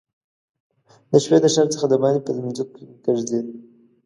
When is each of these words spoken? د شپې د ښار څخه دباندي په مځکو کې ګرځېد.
د 1.11 1.13
شپې 1.23 1.37
د 1.41 1.45
ښار 1.53 1.67
څخه 1.73 1.85
دباندي 1.89 2.21
په 2.25 2.31
مځکو 2.45 2.71
کې 2.75 2.85
ګرځېد. 3.05 3.47